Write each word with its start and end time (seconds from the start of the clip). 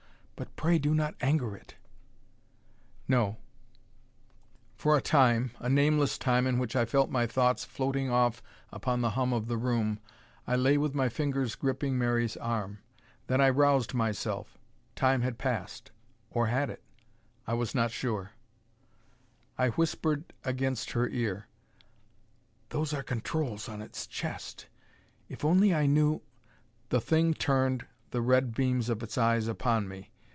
But 0.41 0.55
pray 0.55 0.79
do 0.79 0.95
not 0.95 1.13
anger 1.21 1.55
it." 1.55 1.75
"No." 3.07 3.37
For 4.75 4.97
a 4.97 5.01
time 5.01 5.51
a 5.59 5.69
nameless 5.69 6.17
time 6.17 6.47
in 6.47 6.57
which 6.57 6.75
I 6.75 6.83
felt 6.83 7.11
my 7.11 7.27
thoughts 7.27 7.63
floating 7.63 8.09
off 8.09 8.41
upon 8.71 9.01
the 9.01 9.11
hum 9.11 9.33
of 9.33 9.45
the 9.47 9.57
room 9.57 9.99
I 10.47 10.55
lay 10.55 10.79
with 10.79 10.95
my 10.95 11.09
fingers 11.09 11.53
gripping 11.53 11.95
Mary's 11.95 12.37
arm. 12.37 12.79
Then 13.27 13.39
I 13.39 13.51
roused 13.51 13.93
myself. 13.93 14.57
Time 14.95 15.21
had 15.21 15.37
passed; 15.37 15.91
or 16.31 16.47
had 16.47 16.71
it? 16.71 16.83
I 17.45 17.53
was 17.53 17.75
not 17.75 17.91
sure. 17.91 18.31
I 19.59 19.67
whispered 19.69 20.33
against 20.43 20.93
her 20.93 21.07
ear, 21.09 21.47
"Those 22.69 22.95
are 22.95 23.03
controls 23.03 23.69
on 23.69 23.79
its 23.79 24.07
chest. 24.07 24.65
If 25.29 25.45
only 25.45 25.71
I 25.71 25.85
knew" 25.85 26.23
The 26.89 26.99
thing 26.99 27.35
turned 27.35 27.85
the 28.09 28.21
red 28.23 28.55
beams 28.55 28.89
of 28.89 29.03
its 29.03 29.19
eyes 29.19 29.47
upon 29.47 29.87
me. 29.87 30.07